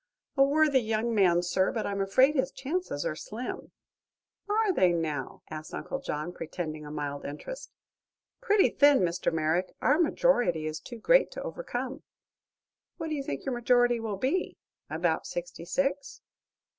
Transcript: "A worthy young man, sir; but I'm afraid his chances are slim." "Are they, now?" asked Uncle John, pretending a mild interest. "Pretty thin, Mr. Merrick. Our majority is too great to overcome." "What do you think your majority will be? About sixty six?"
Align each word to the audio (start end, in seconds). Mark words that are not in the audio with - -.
"A 0.35 0.41
worthy 0.43 0.79
young 0.81 1.13
man, 1.13 1.43
sir; 1.43 1.71
but 1.71 1.85
I'm 1.85 2.01
afraid 2.01 2.33
his 2.33 2.49
chances 2.51 3.05
are 3.05 3.15
slim." 3.15 3.71
"Are 4.49 4.73
they, 4.73 4.93
now?" 4.93 5.43
asked 5.51 5.75
Uncle 5.75 5.99
John, 5.99 6.33
pretending 6.33 6.83
a 6.83 6.89
mild 6.89 7.23
interest. 7.23 7.69
"Pretty 8.41 8.69
thin, 8.69 9.01
Mr. 9.01 9.31
Merrick. 9.31 9.75
Our 9.79 9.99
majority 9.99 10.65
is 10.65 10.79
too 10.79 10.97
great 10.97 11.29
to 11.33 11.43
overcome." 11.43 12.01
"What 12.97 13.09
do 13.11 13.15
you 13.15 13.21
think 13.21 13.45
your 13.45 13.53
majority 13.53 13.99
will 13.99 14.17
be? 14.17 14.57
About 14.89 15.27
sixty 15.27 15.65
six?" 15.65 16.21